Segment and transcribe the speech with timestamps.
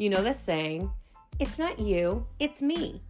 [0.00, 0.90] You know the saying,
[1.38, 3.02] it's not you, it's me.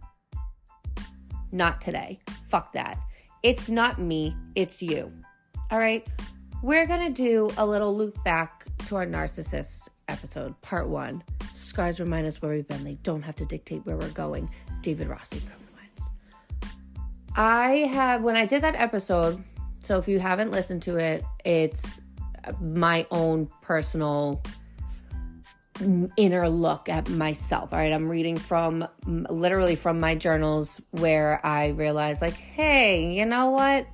[1.53, 2.19] Not today.
[2.49, 2.99] Fuck that.
[3.43, 5.09] It's not me, it's you.
[5.71, 6.05] All right.
[6.61, 11.23] We're going to do a little loop back to our narcissist episode, part one.
[11.55, 12.83] Scars remind us where we've been.
[12.83, 14.49] They don't have to dictate where we're going.
[14.81, 15.59] David Rossi Criminal
[17.37, 19.41] I have, when I did that episode,
[19.85, 22.01] so if you haven't listened to it, it's
[22.59, 24.43] my own personal
[26.17, 27.73] inner look at myself.
[27.73, 33.25] All right, I'm reading from literally from my journals where I realized, like, hey, you
[33.25, 33.87] know what?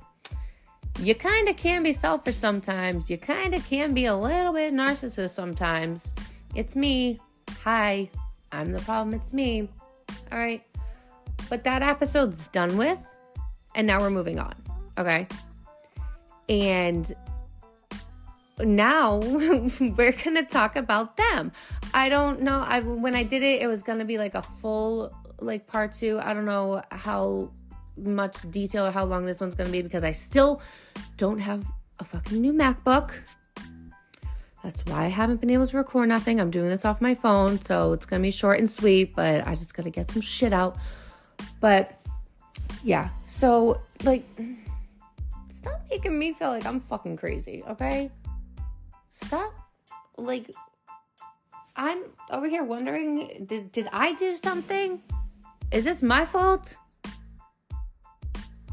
[1.00, 3.08] You kind of can be selfish sometimes.
[3.08, 6.12] You kind of can be a little bit narcissist sometimes.
[6.54, 7.20] It's me.
[7.62, 8.10] Hi,
[8.52, 9.14] I'm the problem.
[9.14, 9.68] It's me.
[10.32, 10.62] All right.
[11.48, 12.98] But that episode's done with,
[13.74, 14.54] and now we're moving on.
[14.98, 15.28] Okay.
[16.48, 17.14] And
[18.60, 19.16] now
[19.80, 21.52] we're to talk about them.
[21.94, 22.60] I don't know.
[22.60, 26.20] I when I did it, it was to be like a full like part 2.
[26.22, 27.50] I don't know how
[27.96, 30.60] much detail or how long this one's to be because I still
[31.16, 31.64] don't have
[32.00, 33.12] a fucking new MacBook.
[34.62, 36.40] That's why I haven't been able to record nothing.
[36.40, 39.54] I'm doing this off my phone, so it's to be short and sweet, but I
[39.54, 40.76] just got to get some shit out.
[41.60, 42.00] But
[42.82, 43.10] yeah.
[43.26, 44.24] So like
[45.56, 48.10] stop making me feel like I'm fucking crazy, okay?
[49.08, 49.52] Stop.
[50.16, 50.50] Like,
[51.76, 55.02] I'm over here wondering did, did I do something?
[55.70, 56.74] Is this my fault?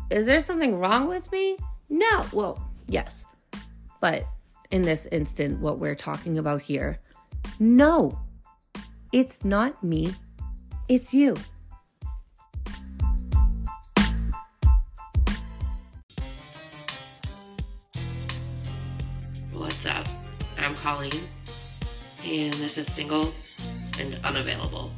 [0.09, 1.58] Is there something wrong with me?
[1.89, 2.25] No.
[2.31, 3.25] Well, yes.
[4.02, 4.25] But
[4.72, 6.99] in this instant, what we're talking about here,
[7.59, 8.20] no.
[9.11, 10.14] It's not me,
[10.89, 11.36] it's you.
[21.14, 23.31] And this is single
[24.00, 24.92] and unavailable.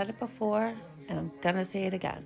[0.00, 0.72] Said it before
[1.10, 2.24] and I'm gonna say it again.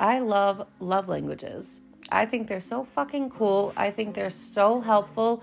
[0.00, 1.82] I love love languages.
[2.10, 3.74] I think they're so fucking cool.
[3.76, 5.42] I think they're so helpful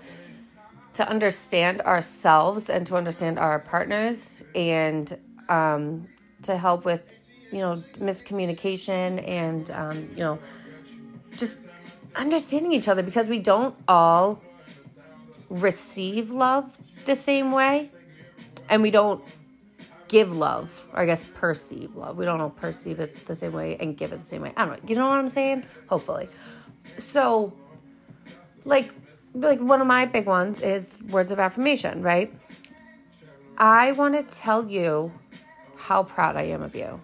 [0.94, 5.16] to understand ourselves and to understand our partners and
[5.48, 6.08] um,
[6.42, 7.04] to help with,
[7.52, 10.40] you know, miscommunication and, um, you know,
[11.36, 11.62] just
[12.16, 14.42] understanding each other because we don't all
[15.50, 17.90] receive love the same way
[18.68, 19.22] and we don't
[20.08, 22.16] give love, or I guess perceive love.
[22.16, 24.52] We don't all perceive it the same way and give it the same way.
[24.56, 24.88] I don't know.
[24.88, 25.64] You know what I'm saying?
[25.88, 26.28] Hopefully.
[26.98, 27.52] So,
[28.64, 28.92] like,
[29.34, 32.32] like one of my big ones is words of affirmation, right?
[33.58, 35.12] I want to tell you
[35.76, 37.00] how proud I am of you.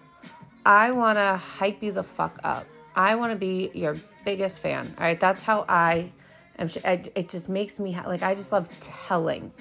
[0.65, 2.65] I want to hype you the fuck up.
[2.95, 4.93] I want to be your biggest fan.
[4.97, 6.11] All right, that's how I
[6.59, 6.69] am.
[6.83, 9.51] It just makes me like I just love telling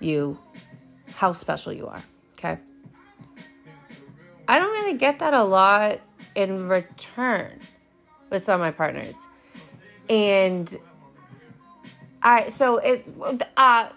[0.00, 0.38] you
[1.12, 2.02] how special you are.
[2.38, 2.58] Okay.
[4.48, 6.00] I don't really get that a lot
[6.34, 7.58] in return
[8.30, 9.16] with some of my partners.
[10.08, 10.76] And
[12.22, 13.06] I, so it,
[13.56, 13.88] uh,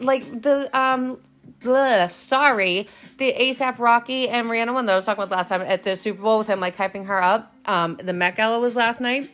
[0.00, 1.18] like the, um,
[1.60, 5.62] bleh, sorry, the ASAP Rocky and Rihanna one that I was talking about last time
[5.62, 7.54] at the Super Bowl with him like hyping her up.
[7.66, 9.30] Um, the Met Gala was last night.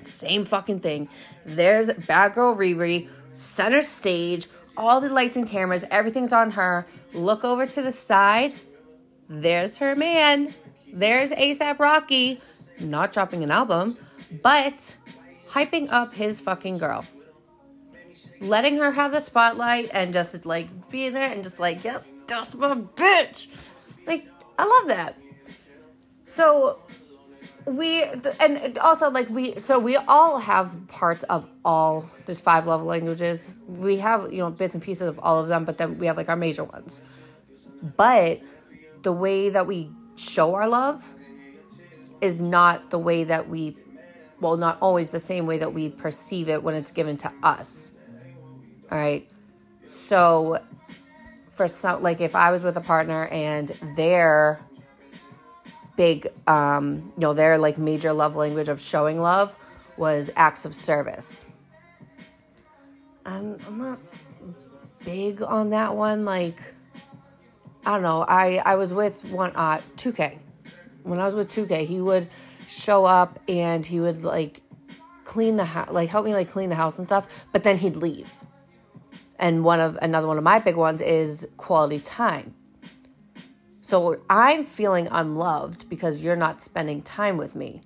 [0.00, 1.08] Same fucking thing.
[1.44, 4.46] There's Bad Girl Riri, center stage,
[4.76, 6.86] all the lights and cameras, everything's on her.
[7.12, 8.54] Look over to the side.
[9.28, 10.54] There's her man.
[10.92, 12.40] There's ASAP Rocky,
[12.80, 13.96] not dropping an album,
[14.42, 14.96] but
[15.50, 17.04] hyping up his fucking girl.
[18.40, 22.54] Letting her have the spotlight and just like being there and just like, yep, that's
[22.54, 23.48] my bitch.
[24.06, 24.26] Like,
[24.58, 25.16] I love that.
[26.26, 26.78] So
[27.68, 28.02] we
[28.40, 33.48] and also like we so we all have parts of all there's five love languages.
[33.66, 36.16] We have you know bits and pieces of all of them but then we have
[36.16, 37.00] like our major ones.
[37.96, 38.40] But
[39.02, 41.14] the way that we show our love
[42.20, 43.76] is not the way that we
[44.40, 47.90] well not always the same way that we perceive it when it's given to us.
[48.90, 49.28] All right?
[49.86, 50.58] So
[51.50, 54.60] for some like if i was with a partner and they're
[55.98, 59.54] big, um, you know, their like major love language of showing love
[59.98, 61.44] was acts of service.
[63.26, 63.98] I'm, I'm not
[65.04, 66.24] big on that one.
[66.24, 66.62] Like,
[67.84, 68.24] I don't know.
[68.26, 70.38] I I was with one uh 2K.
[71.02, 72.28] When I was with 2K, he would
[72.68, 74.62] show up and he would like
[75.24, 77.96] clean the house, like help me like clean the house and stuff, but then he'd
[77.96, 78.32] leave.
[79.38, 82.54] And one of another one of my big ones is quality time.
[83.88, 87.80] So I'm feeling unloved because you're not spending time with me.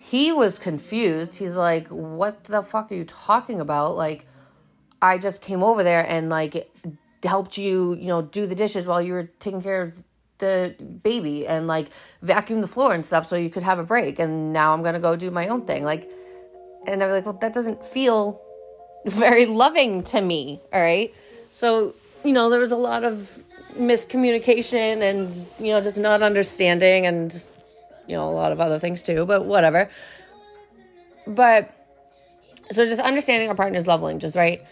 [0.00, 1.36] He was confused.
[1.36, 4.24] He's like, "What the fuck are you talking about?" Like
[5.02, 6.72] I just came over there and like
[7.22, 10.02] helped you, you know, do the dishes while you were taking care of
[10.38, 11.88] the baby and like
[12.22, 14.18] vacuum the floor and stuff so you could have a break.
[14.18, 15.84] And now I'm gonna go do my own thing.
[15.84, 16.10] Like,
[16.86, 18.40] and I'm like, well, that doesn't feel
[19.04, 20.60] very loving to me.
[20.72, 21.12] All right.
[21.50, 21.94] So,
[22.24, 23.42] you know, there was a lot of
[23.76, 27.52] miscommunication and, you know, just not understanding and, just,
[28.06, 29.88] you know, a lot of other things too, but whatever.
[31.26, 31.72] But
[32.70, 34.64] so just understanding our partner's love languages, right?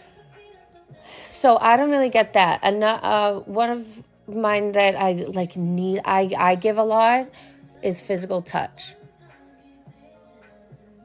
[1.21, 2.59] So I don't really get that.
[2.63, 7.27] And uh, one of mine that I like need, I I give a lot
[7.81, 8.93] is physical touch.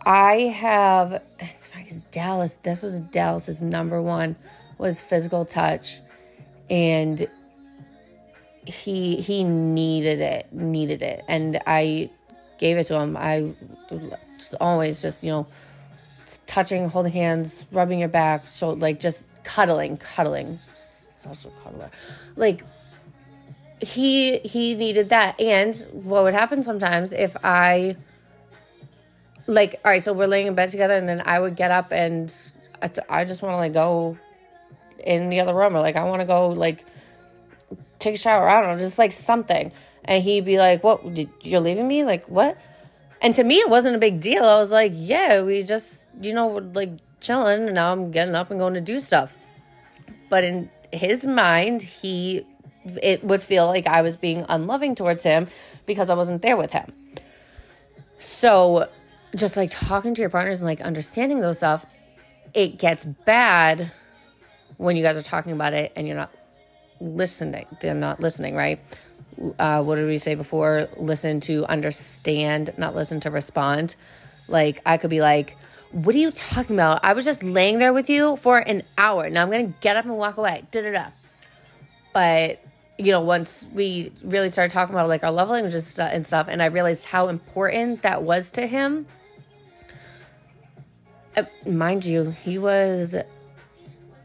[0.05, 2.55] I have it's funny Dallas.
[2.63, 4.37] This was Dallas's number one
[4.79, 6.01] was physical touch,
[6.71, 7.29] and
[8.71, 12.11] he he needed it, needed it, and I
[12.59, 13.17] gave it to him.
[13.17, 13.53] I
[14.39, 15.47] just always just you know
[16.47, 21.91] touching, holding hands, rubbing your back, so like just cuddling, cuddling, such a cuddler.
[22.37, 22.65] Like
[23.81, 25.41] he he needed that.
[25.41, 27.97] And what would happen sometimes if I
[29.47, 31.93] like all right, so we're laying in bed together and then I would get up
[31.93, 32.35] and
[32.83, 34.17] I, I just want to like go
[34.99, 36.85] in the other room or like I want to go like
[38.01, 38.49] take a shower.
[38.49, 39.73] I don't know, just like something.
[40.05, 41.03] And he'd be like, "What?
[41.43, 42.05] You're leaving me?
[42.05, 42.57] Like what?"
[43.23, 44.45] And to me, it wasn't a big deal.
[44.45, 48.51] I was like, "Yeah, we just, you know, like chilling and now I'm getting up
[48.51, 49.37] and going to do stuff.
[50.29, 52.47] But in his mind, he
[53.03, 55.49] it would feel like I was being unloving towards him
[55.85, 56.93] because I wasn't there with him.
[58.19, 58.89] So
[59.37, 61.85] just like talking to your partners and like understanding those stuff,
[62.55, 63.93] it gets bad
[64.79, 66.33] when you guys are talking about it and you're not
[67.01, 67.67] listening.
[67.81, 68.81] They're not listening, right?
[69.59, 70.89] Uh, what did we say before?
[70.97, 73.97] Listen to understand, not listen to respond.
[74.49, 75.57] Like I could be like,
[75.93, 77.05] what are you talking about?
[77.05, 79.29] I was just laying there with you for an hour.
[79.31, 80.65] Now I'm going to get up and walk away.
[80.71, 81.07] Da da da.
[82.13, 82.63] But,
[82.99, 86.63] you know, once we really started talking about like our love languages and stuff, and
[86.63, 89.07] I realized how important that was to him.
[91.37, 93.17] Uh, mind you, he was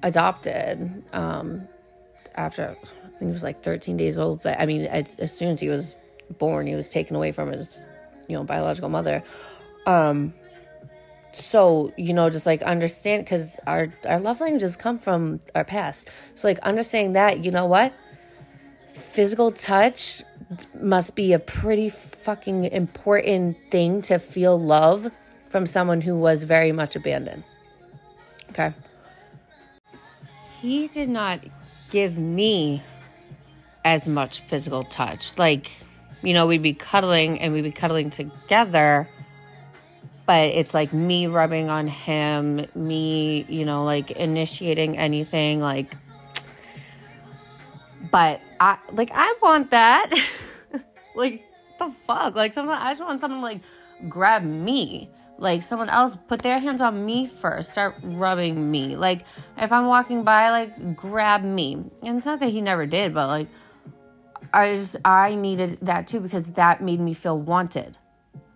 [0.04, 1.68] adopted um,
[2.35, 4.43] after, I think he was like 13 days old.
[4.43, 5.95] But I mean, as, as soon as he was
[6.37, 7.81] born, he was taken away from his,
[8.27, 9.23] you know, biological mother.
[9.85, 10.33] Um,
[11.35, 16.07] so you know just like understand because our our love languages come from our past
[16.33, 17.93] so like understanding that you know what
[18.93, 20.23] physical touch
[20.79, 25.11] must be a pretty fucking important thing to feel love
[25.49, 27.43] from someone who was very much abandoned
[28.49, 28.73] okay
[30.61, 31.41] he did not
[31.95, 32.81] give me
[33.86, 35.71] as much physical touch like
[36.24, 39.07] you know we'd be cuddling and we'd be cuddling together
[40.25, 45.95] but it's like me rubbing on him, me, you know, like initiating anything, like.
[48.11, 50.11] But I like I want that.
[51.16, 51.44] like
[51.80, 53.61] the fuck, like someone I just want someone to, like
[54.09, 55.09] grab me.
[55.37, 58.95] Like someone else put their hands on me first, start rubbing me.
[58.95, 59.25] Like
[59.57, 61.73] if I'm walking by, like grab me.
[62.04, 63.47] And it's not that he never did, but like
[64.54, 67.97] I just I needed that too because that made me feel wanted.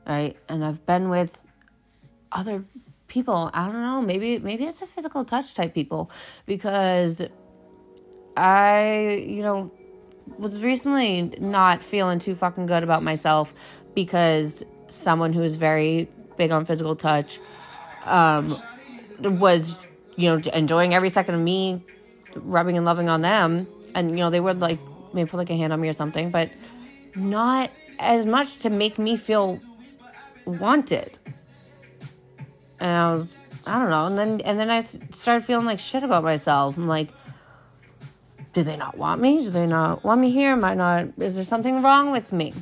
[0.08, 0.38] Right?
[0.48, 1.46] And I've been with
[2.32, 2.64] other
[3.08, 3.50] people.
[3.54, 4.02] I don't know.
[4.02, 6.10] Maybe maybe it's a physical touch type people
[6.46, 7.22] because
[8.38, 9.72] I, you know,
[10.38, 13.54] was recently not feeling too fucking good about myself
[13.96, 16.08] because someone who is very
[16.40, 17.40] big on physical touch
[18.06, 18.58] um,
[19.20, 19.78] was,
[20.16, 21.84] you know, enjoying every second of me
[22.36, 23.68] rubbing and loving on them.
[23.94, 24.80] And, you know, they would like
[25.14, 26.50] maybe put like a hand on me or something, but
[27.16, 27.70] not
[28.00, 29.60] as much to make me feel
[30.46, 31.20] wanted
[32.80, 33.36] and I was
[33.68, 36.78] I don't know, and then and then I started feeling like shit about myself.
[36.78, 37.10] I'm like,
[38.54, 39.44] do they not want me?
[39.44, 40.52] Do they not want me here?
[40.52, 41.08] Am I not?
[41.18, 42.54] Is there something wrong with me?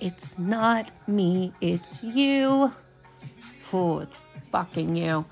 [0.00, 1.52] It's not me.
[1.60, 2.72] It's you.
[3.72, 5.24] Oh, it's fucking you.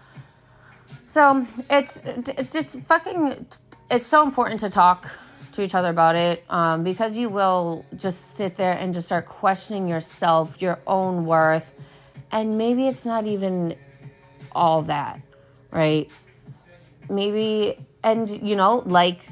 [1.04, 3.46] So it's, it's just fucking.
[3.90, 5.10] It's so important to talk
[5.52, 9.26] to each other about it um, because you will just sit there and just start
[9.26, 11.72] questioning yourself, your own worth
[12.30, 13.76] and maybe it's not even
[14.52, 15.20] all that,
[15.70, 16.10] right?
[17.08, 19.22] Maybe, and you know, like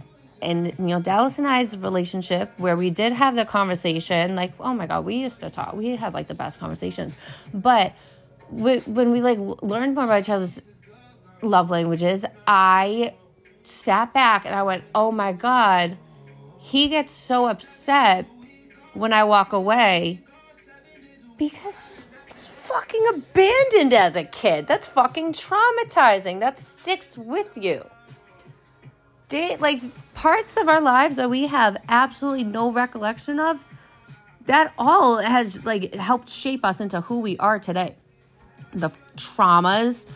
[0.43, 4.75] and you know Dallas and I's relationship where we did have the conversation like oh
[4.75, 5.73] my god we used to talk.
[5.75, 7.19] We had like the best conversations.
[7.52, 7.95] But
[8.50, 10.61] we, when we like learned more about each other's
[11.43, 13.14] love languages I
[13.64, 15.97] sat back and I went oh my god
[16.61, 18.26] he gets so upset
[18.95, 20.21] when I walk away
[21.38, 21.85] because
[22.26, 24.66] he's fucking abandoned as a kid.
[24.66, 26.40] That's fucking traumatizing.
[26.40, 27.85] That sticks with you
[29.28, 29.80] day like
[30.14, 33.64] parts of our lives that we have absolutely no recollection of
[34.47, 37.97] that all has like helped shape us into who we are today.
[38.73, 40.06] The traumas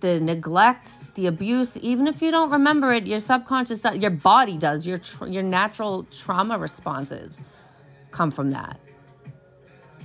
[0.00, 4.86] the neglect the abuse even if you don't remember it your subconscious your body does.
[4.86, 7.42] Your your natural trauma responses
[8.10, 8.78] come from that.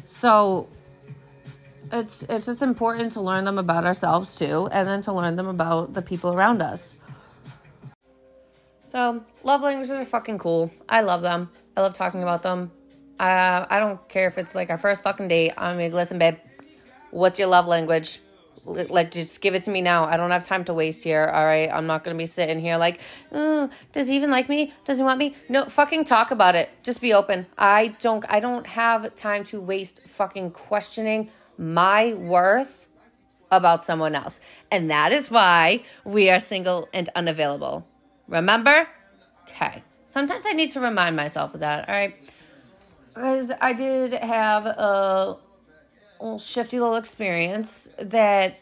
[0.05, 0.70] So
[1.91, 5.48] it's it's just important to learn them about ourselves too and then to learn them
[5.48, 6.96] about the people around us
[8.94, 10.72] so, love languages are fucking cool.
[10.88, 11.50] I love them.
[11.76, 12.72] I love talking about them.
[13.20, 15.54] Uh, I don't care if it's like our first fucking date.
[15.58, 16.38] I'm like, listen, babe,
[17.10, 18.22] what's your love language?
[18.66, 20.06] Like, just give it to me now.
[20.06, 21.26] I don't have time to waste here.
[21.26, 21.72] All right.
[21.72, 24.74] I'm not going to be sitting here like, does he even like me?
[24.86, 25.36] Does he want me?
[25.50, 26.70] No, fucking talk about it.
[26.84, 27.48] Just be open.
[27.58, 32.90] I don't, I don't have time to waste fucking questioning my worth
[33.52, 34.40] about someone else.
[34.72, 37.88] And that is why we are single and unavailable.
[38.27, 38.88] Remember?
[39.48, 39.84] Okay.
[40.08, 42.15] Sometimes I need to remind myself of that, all right?
[43.08, 45.38] Because I did have a
[46.20, 48.60] little shifty little experience that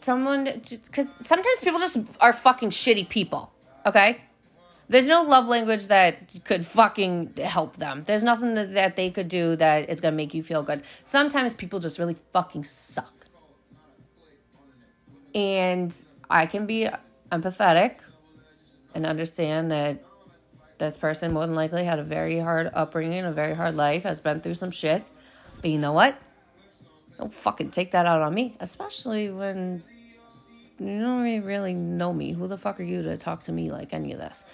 [0.00, 3.52] someone, because sometimes people just are fucking shitty people,
[3.84, 4.20] okay?
[4.88, 8.04] There's no love language that could fucking help them.
[8.06, 10.82] There's nothing that, that they could do that is gonna make you feel good.
[11.04, 13.26] Sometimes people just really fucking suck.
[15.34, 15.94] And
[16.30, 16.88] I can be
[17.32, 17.96] empathetic
[18.96, 20.02] and understand that
[20.78, 24.22] this person more than likely had a very hard upbringing, a very hard life, has
[24.22, 25.04] been through some shit.
[25.60, 26.18] But you know what?
[27.18, 29.82] Don't fucking take that out on me, especially when
[30.78, 32.32] you don't really know me.
[32.32, 34.46] Who the fuck are you to talk to me like any of this?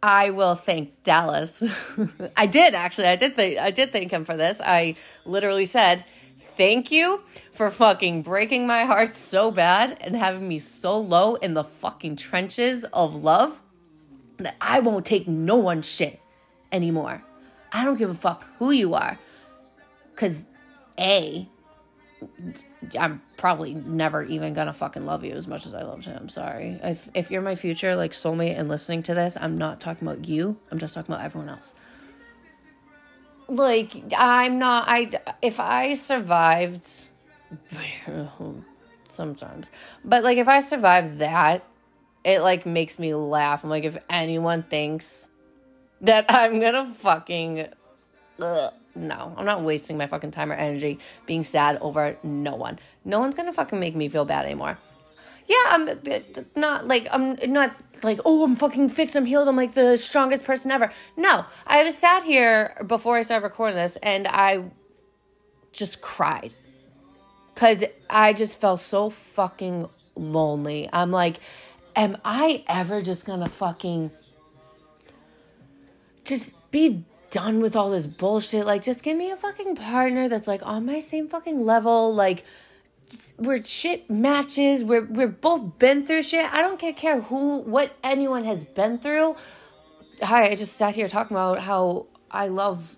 [0.00, 1.62] I will thank Dallas.
[2.36, 3.08] I did actually.
[3.08, 4.60] I did think I did thank him for this.
[4.64, 6.04] I literally said,
[6.56, 7.22] "Thank you
[7.60, 12.16] for fucking breaking my heart so bad and having me so low in the fucking
[12.16, 13.60] trenches of love
[14.38, 16.22] that I won't take no one shit
[16.72, 17.22] anymore.
[17.70, 19.18] I don't give a fuck who you are.
[20.16, 20.42] Cause
[20.98, 21.46] A,
[22.98, 26.30] I'm probably never even gonna fucking love you as much as I loved him.
[26.30, 26.80] Sorry.
[26.82, 30.26] If if you're my future like soulmate and listening to this, I'm not talking about
[30.26, 30.56] you.
[30.70, 31.74] I'm just talking about everyone else.
[33.48, 35.10] Like I'm not I
[35.42, 37.08] if I survived
[39.12, 39.70] sometimes.
[40.04, 41.64] But like if I survive that,
[42.24, 43.64] it like makes me laugh.
[43.64, 45.28] I'm like if anyone thinks
[46.00, 47.68] that I'm gonna fucking
[48.40, 52.78] ugh, no, I'm not wasting my fucking time or energy being sad over no one.
[53.04, 54.78] No one's gonna fucking make me feel bad anymore.
[55.46, 56.20] Yeah, I'm uh,
[56.54, 60.44] not like I'm not like oh I'm fucking fixed, I'm healed, I'm like the strongest
[60.44, 60.92] person ever.
[61.16, 64.64] No, I was sat here before I started recording this and I
[65.72, 66.54] just cried
[67.60, 70.88] Cause I just felt so fucking lonely.
[70.94, 71.40] I'm like,
[71.94, 74.10] am I ever just gonna fucking
[76.24, 78.64] just be done with all this bullshit?
[78.64, 82.14] Like, just give me a fucking partner that's like on my same fucking level.
[82.14, 82.46] Like,
[83.36, 84.82] we're shit matches.
[84.82, 86.50] We're we're both been through shit.
[86.50, 89.36] I don't care who what anyone has been through.
[90.22, 92.96] Hi, I just sat here talking about how I love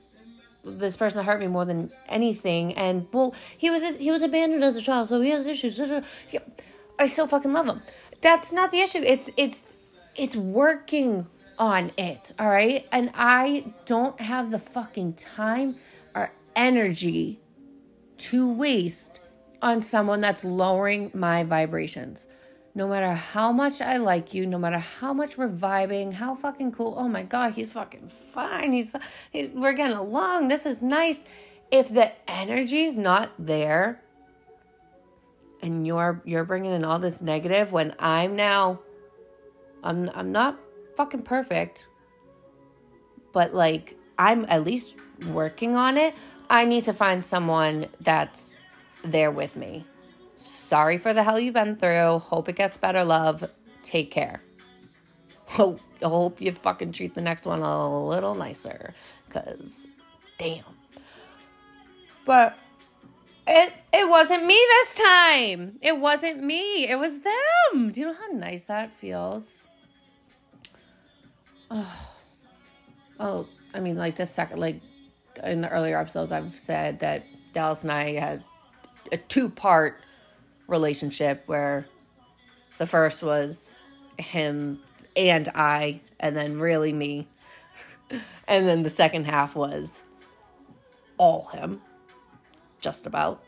[0.65, 2.75] this person hurt me more than anything.
[2.75, 5.81] And well, he was he was abandoned as a child, so he has issues.
[6.99, 7.83] I still fucking love him.
[8.21, 9.03] That's not the issue.
[9.05, 9.61] It's it's
[10.15, 11.27] it's working
[11.59, 12.33] on it.
[12.39, 15.77] All right, and I don't have the fucking time
[16.15, 17.41] or energy
[18.19, 19.21] to waste
[19.61, 22.27] on someone that's lowering my vibrations
[22.75, 26.73] no matter how much I like you, no matter how much we're vibing, how fucking
[26.73, 26.95] cool.
[26.97, 28.73] Oh my god, he's fucking fine.
[28.73, 28.95] He's,
[29.31, 30.49] he, we're getting along.
[30.49, 31.21] This is nice.
[31.71, 34.03] If the energy's not there
[35.63, 38.81] and you're you're bringing in all this negative when I'm now
[39.83, 40.59] I'm I'm not
[40.97, 41.89] fucking perfect,
[43.33, 44.95] but like I'm at least
[45.29, 46.15] working on it.
[46.51, 48.57] I need to find someone that's
[49.03, 49.87] there with me
[50.73, 52.21] Sorry for the hell you've been through.
[52.21, 53.45] Hope it gets better, love.
[53.83, 54.41] Take care.
[55.45, 58.95] Hope, hope you fucking treat the next one a little nicer.
[59.29, 59.87] Because,
[60.39, 60.65] damn.
[62.25, 62.57] But
[63.47, 65.79] it it wasn't me this time.
[65.83, 66.89] It wasn't me.
[66.89, 67.91] It was them.
[67.91, 69.65] Do you know how nice that feels?
[71.71, 72.11] oh,
[73.21, 74.81] oh I mean, like this second, like
[75.45, 78.43] in the earlier episodes, I've said that Dallas and I had
[79.13, 79.99] a two part
[80.73, 81.87] relationship where
[82.79, 83.81] the first was
[84.19, 84.81] him
[85.15, 87.29] and I, and then really me.
[88.49, 90.01] and then the second half was
[91.19, 91.81] all him,
[92.81, 93.45] just about.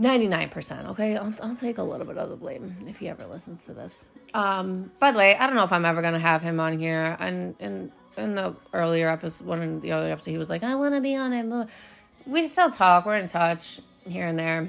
[0.00, 1.16] 99%, okay?
[1.16, 4.04] I'll, I'll take a little bit of the blame if he ever listens to this.
[4.32, 6.78] Um, by the way, I don't know if I'm ever going to have him on
[6.78, 7.16] here.
[7.18, 10.74] And in, in the earlier episode, one of the earlier episode, he was like, I
[10.76, 11.68] want to be on it.
[12.26, 13.04] We still talk.
[13.04, 14.68] We're in touch here and there.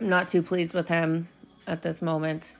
[0.00, 1.28] I'm not too pleased with him
[1.66, 2.56] at this moment.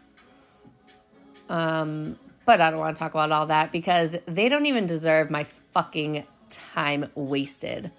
[1.48, 5.30] Um, but I don't want to talk about all that because they don't even deserve
[5.30, 7.90] my fucking time wasted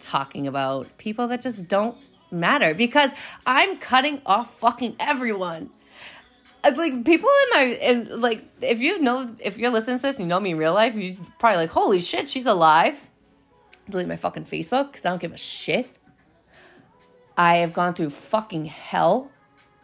[0.00, 1.96] talking about people that just don't
[2.30, 3.10] matter because
[3.46, 5.70] I'm cutting off fucking everyone.
[6.64, 10.24] Like people in my and like if you know if you're listening to this and
[10.24, 12.98] you know me in real life, you probably like, holy shit, she's alive.
[13.88, 15.95] Delete my fucking Facebook because I don't give a shit.
[17.36, 19.30] I have gone through fucking hell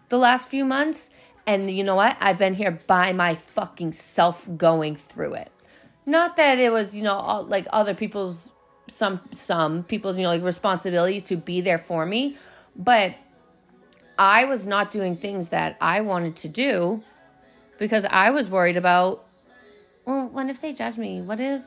[0.08, 1.10] the last few months.
[1.46, 2.16] And you know what?
[2.20, 5.50] I've been here by my fucking self going through it.
[6.06, 8.52] Not that it was, you know, all, like other people's
[8.88, 12.36] some some people's you know like responsibilities to be there for me
[12.74, 13.14] but
[14.18, 17.02] i was not doing things that i wanted to do
[17.78, 19.24] because i was worried about
[20.04, 21.62] well what if they judge me what if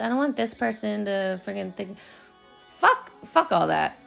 [0.00, 1.96] i don't want this person to freaking think
[2.78, 3.98] fuck fuck all that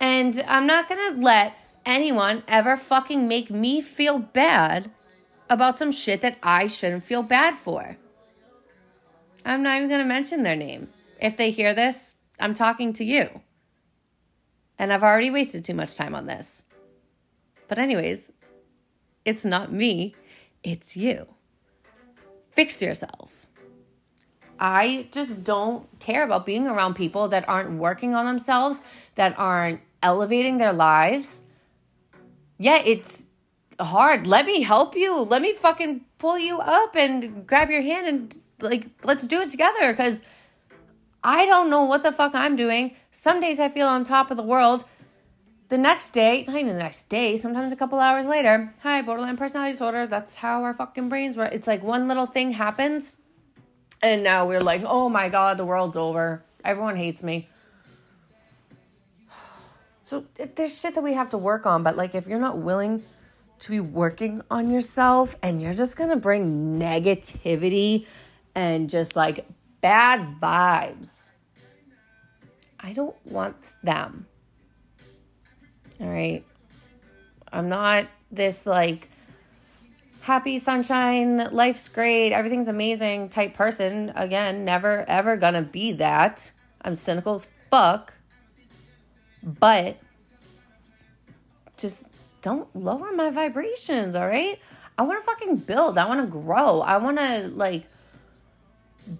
[0.00, 1.54] and i'm not gonna let
[1.86, 4.90] anyone ever fucking make me feel bad
[5.50, 7.96] about some shit that i shouldn't feel bad for
[9.44, 10.88] i'm not even gonna mention their name
[11.20, 13.40] if they hear this, I'm talking to you.
[14.78, 16.62] And I've already wasted too much time on this.
[17.66, 18.30] But, anyways,
[19.24, 20.14] it's not me,
[20.62, 21.26] it's you.
[22.52, 23.46] Fix yourself.
[24.60, 28.82] I just don't care about being around people that aren't working on themselves,
[29.14, 31.42] that aren't elevating their lives.
[32.58, 33.24] Yeah, it's
[33.80, 34.26] hard.
[34.26, 35.22] Let me help you.
[35.22, 39.50] Let me fucking pull you up and grab your hand and like let's do it
[39.50, 40.22] together cuz
[41.22, 42.96] I don't know what the fuck I'm doing.
[43.10, 44.84] Some days I feel on top of the world.
[45.68, 49.36] The next day, not even the next day, sometimes a couple hours later, hi, borderline
[49.36, 50.06] personality disorder.
[50.06, 51.52] That's how our fucking brains work.
[51.52, 53.18] It's like one little thing happens,
[54.02, 56.42] and now we're like, oh my god, the world's over.
[56.64, 57.50] Everyone hates me.
[60.08, 63.02] So there's shit that we have to work on, but like if you're not willing
[63.58, 68.06] to be working on yourself and you're just gonna bring negativity
[68.54, 69.46] and just like
[69.82, 71.28] bad vibes.
[72.80, 74.24] I don't want them.
[76.00, 76.42] All right.
[77.52, 79.10] I'm not this like
[80.22, 84.10] happy sunshine, life's great, everything's amazing type person.
[84.16, 86.50] Again, never ever gonna be that.
[86.80, 88.14] I'm cynical as fuck.
[89.42, 89.98] But
[91.76, 92.06] just
[92.42, 94.58] don't lower my vibrations, all right?
[94.96, 95.96] I wanna fucking build.
[95.96, 96.80] I wanna grow.
[96.80, 97.84] I wanna like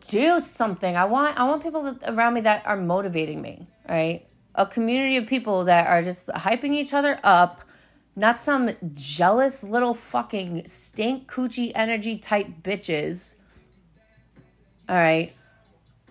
[0.08, 0.96] do something.
[0.96, 4.26] I want I want people around me that are motivating me, right?
[4.54, 7.62] A community of people that are just hyping each other up,
[8.16, 13.36] not some jealous little fucking stink coochie energy type bitches.
[14.88, 15.32] All right.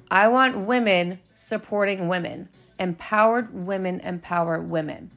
[0.10, 2.48] I want women supporting women.
[2.80, 5.12] Empowered women empower women.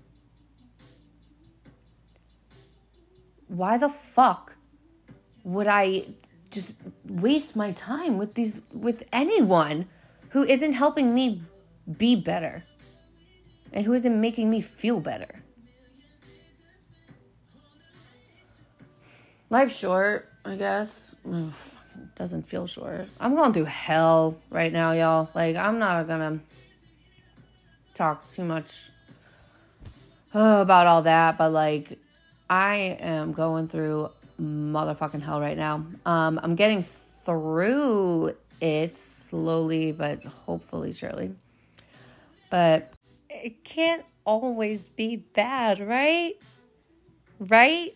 [3.48, 4.54] Why the fuck
[5.44, 6.04] would I
[6.50, 9.88] just waste my time with these with anyone
[10.30, 11.42] who isn't helping me
[11.98, 12.62] be better
[13.72, 15.42] and who isn't making me feel better.
[19.48, 21.14] Life's short, I guess.
[21.28, 21.52] Ugh,
[22.14, 23.08] doesn't feel short.
[23.18, 25.28] I'm going through hell right now, y'all.
[25.34, 26.40] Like, I'm not gonna
[27.94, 28.90] talk too much
[30.34, 31.98] uh, about all that, but like,
[32.48, 35.84] I am going through motherfucking hell right now.
[36.06, 41.34] Um, I'm getting through it slowly, but hopefully, surely.
[42.50, 42.92] But
[43.28, 46.34] it can't always be bad, right?
[47.38, 47.94] Right?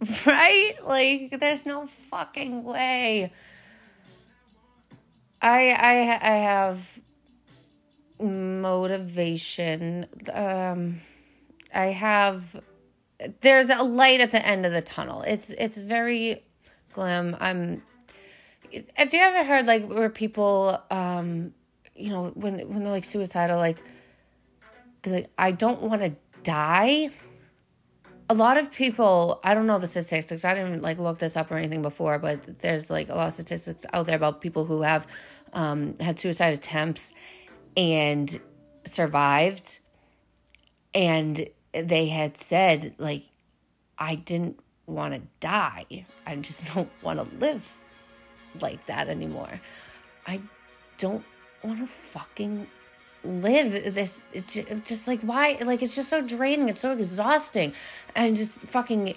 [0.24, 0.74] Right?
[0.86, 3.32] Like, there's no fucking way.
[5.42, 7.00] I I I have
[8.20, 10.06] motivation.
[10.32, 11.00] Um,
[11.74, 12.60] I have
[13.40, 15.22] there's a light at the end of the tunnel.
[15.22, 16.44] It's it's very
[16.92, 17.36] glim.
[17.40, 17.82] I'm.
[18.96, 21.54] Have you ever heard like where people, um,
[21.94, 23.78] you know, when when they're like suicidal, like,
[25.06, 27.10] like I don't want to die,
[28.30, 31.50] a lot of people i don't know the statistics i didn't like look this up
[31.50, 34.82] or anything before but there's like a lot of statistics out there about people who
[34.82, 35.06] have
[35.54, 37.12] um, had suicide attempts
[37.78, 38.40] and
[38.84, 39.78] survived.
[40.92, 43.24] And they had said like
[43.98, 46.06] i didn't want to die.
[46.26, 47.72] I just don't want to live
[48.60, 49.60] like that anymore.
[50.26, 50.40] I
[50.98, 51.24] don't
[51.62, 52.66] want to fucking
[53.22, 54.20] live this.
[54.32, 54.54] It's
[54.88, 55.58] just like why?
[55.60, 56.68] Like it's just so draining.
[56.68, 57.74] It's so exhausting.
[58.14, 59.14] And just fucking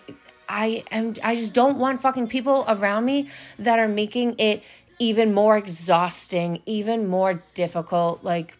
[0.49, 4.61] i am i just don't want fucking people around me that are making it
[5.01, 8.53] even more exhausting even more difficult like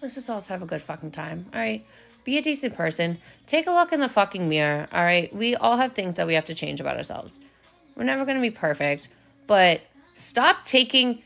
[0.00, 1.84] let's just all have a good fucking time all right
[2.24, 5.76] be a decent person take a look in the fucking mirror all right we all
[5.76, 7.40] have things that we have to change about ourselves
[7.96, 9.08] we're never going to be perfect
[9.46, 9.80] but
[10.14, 11.22] stop taking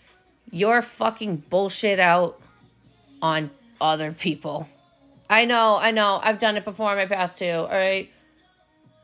[0.51, 2.41] your fucking bullshit out
[3.21, 4.69] on other people.
[5.29, 6.21] I know, I know.
[6.23, 7.51] I've done it before in my past too.
[7.51, 8.11] All right.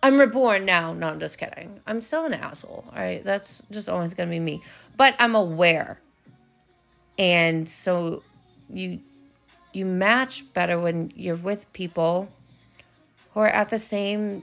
[0.03, 0.93] I'm reborn now.
[0.93, 1.81] No, I'm just kidding.
[1.87, 2.85] I'm still an asshole.
[2.89, 3.23] All right.
[3.25, 4.63] That's just always going to be me.
[4.97, 5.99] But I'm aware.
[7.19, 8.23] And so
[8.73, 9.01] you
[9.73, 12.29] you match better when you're with people
[13.33, 14.43] who are at the same,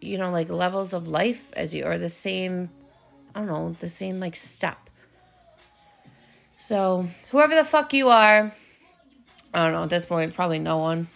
[0.00, 2.70] you know, like levels of life as you or the same
[3.34, 4.78] I don't know, the same like step.
[6.56, 8.52] So, whoever the fuck you are,
[9.54, 9.84] I don't know.
[9.84, 11.08] At this point, probably no one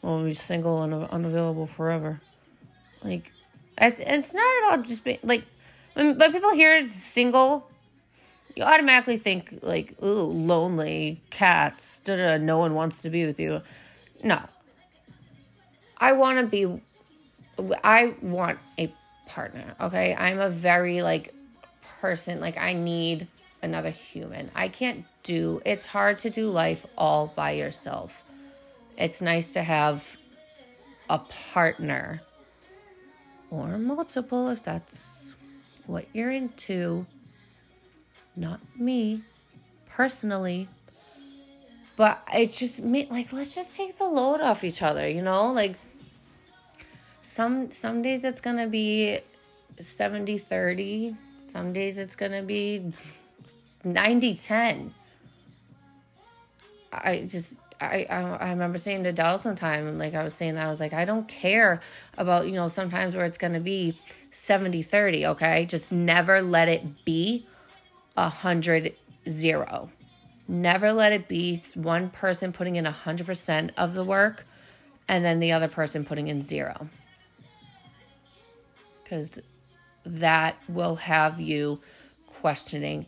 [0.00, 2.20] will be single and unavailable forever.
[3.06, 3.32] Like,
[3.78, 5.44] it's, it's not at all just being like
[5.96, 7.70] when, when people hear single,
[8.54, 12.00] you automatically think like, ooh, lonely cats.
[12.04, 12.36] Da da.
[12.36, 13.62] No one wants to be with you.
[14.22, 14.40] No.
[15.98, 16.82] I want to be.
[17.82, 18.92] I want a
[19.26, 19.74] partner.
[19.80, 21.34] Okay, I'm a very like
[22.00, 22.40] person.
[22.40, 23.26] Like I need
[23.62, 24.50] another human.
[24.54, 28.22] I can't do it's hard to do life all by yourself.
[28.98, 30.16] It's nice to have
[31.08, 32.20] a partner
[33.50, 35.34] or multiple if that's
[35.86, 37.06] what you're into.
[38.34, 39.22] Not me
[39.88, 40.68] personally.
[41.96, 45.50] But it's just me like let's just take the load off each other, you know?
[45.52, 45.76] Like
[47.22, 49.18] some some days it's going to be
[49.80, 51.16] 70 30.
[51.44, 52.92] Some days it's going to be
[53.84, 54.94] 90 10.
[56.92, 60.54] I just I, I, I remember saying to Dallas one time, like I was saying
[60.54, 61.80] that I was like, I don't care
[62.16, 63.98] about, you know, sometimes where it's gonna be
[64.30, 65.66] 70 30, okay?
[65.66, 67.46] Just never let it be
[68.16, 68.94] a hundred
[69.28, 69.90] zero.
[70.48, 74.46] Never let it be one person putting in a hundred percent of the work
[75.08, 76.88] and then the other person putting in zero.
[79.02, 79.40] Because
[80.04, 81.80] that will have you
[82.26, 83.06] questioning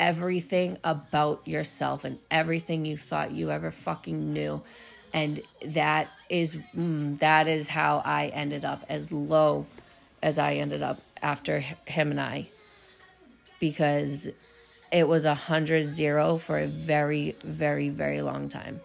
[0.00, 4.62] everything about yourself and everything you thought you ever fucking knew.
[5.12, 9.66] And that is mm, that is how I ended up as low
[10.22, 12.48] as I ended up after him and I.
[13.60, 14.28] Because
[14.90, 18.80] it was a hundred zero for a very, very, very long time.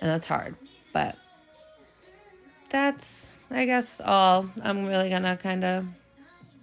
[0.00, 0.56] And that's hard.
[0.92, 1.16] But
[2.68, 5.86] that's I guess all I'm really gonna kind of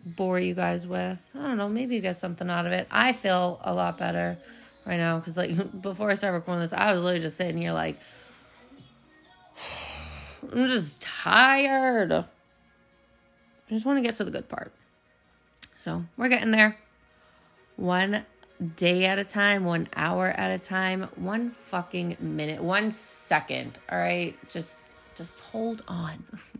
[0.05, 1.23] bore you guys with.
[1.35, 2.87] I don't know, maybe you get something out of it.
[2.91, 4.37] I feel a lot better
[4.85, 7.73] right now because, like, before I started recording this, I was literally just sitting here,
[7.73, 7.97] like,
[10.51, 12.11] I'm just tired.
[12.11, 12.25] I
[13.69, 14.71] just want to get to the good part.
[15.77, 16.77] So, we're getting there.
[17.75, 18.25] One
[18.75, 23.79] day at a time, one hour at a time, one fucking minute, one second.
[23.89, 24.35] All right?
[24.49, 24.85] Just
[25.15, 26.23] just hold on.